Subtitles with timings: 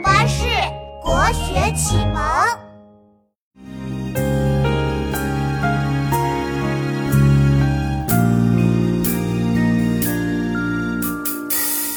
[0.00, 0.44] 巴士
[1.02, 2.22] 国学启蒙。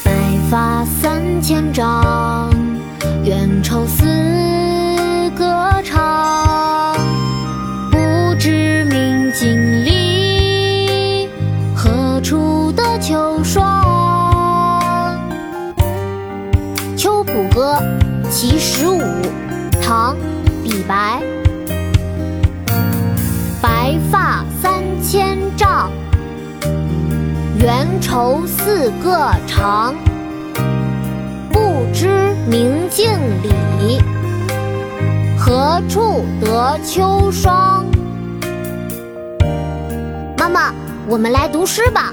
[0.04, 0.12] 白
[0.50, 1.99] 发三千丈，
[17.32, 17.76] 古歌·
[18.28, 19.00] 其十五》
[19.82, 20.14] 唐·
[20.64, 21.22] 李白。
[23.62, 25.90] 白发三千丈，
[27.58, 29.94] 缘愁似个长。
[31.52, 33.10] 不知明镜
[33.78, 34.00] 里，
[35.38, 37.86] 何处得秋霜？
[40.36, 40.72] 妈妈，
[41.06, 42.12] 我们来读诗吧。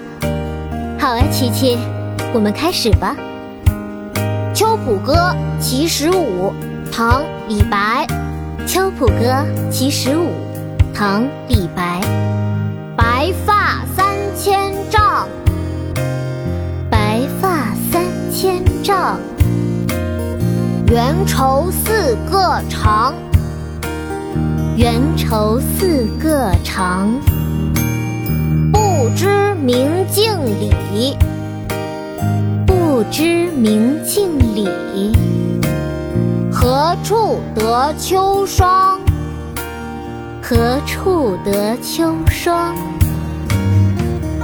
[0.99, 1.77] 好啊，琪琪，
[2.33, 3.15] 我们开始吧。
[4.57, 5.13] 《秋浦歌·
[5.61, 6.51] 其十五》
[6.91, 8.07] 唐·李白。
[8.65, 9.13] 《秋浦歌·
[9.69, 10.23] 其十五》
[10.95, 12.01] 唐·李白。
[12.95, 14.03] 白发三
[14.35, 15.27] 千丈，
[16.89, 19.19] 白发三千丈，
[20.87, 23.13] 缘愁似个长，
[24.75, 27.11] 缘愁似个长。
[28.73, 31.15] 不知明镜里，
[32.65, 34.26] 不知明镜，
[36.51, 38.99] 何处得秋霜？
[40.41, 42.75] 何处得秋霜？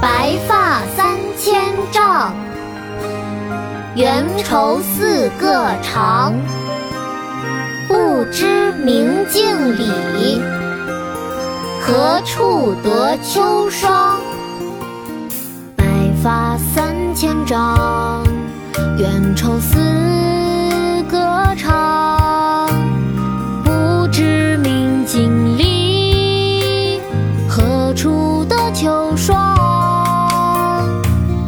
[0.00, 2.32] 白发三千丈，
[3.94, 6.32] 缘愁似个长。
[7.88, 10.40] 不知明镜里，
[11.80, 14.18] 何处得秋霜？
[15.76, 15.84] 白
[16.22, 18.22] 发三千丈，
[18.98, 19.78] 缘愁似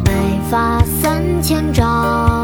[0.03, 0.11] 白
[0.49, 2.36] 发三千丈。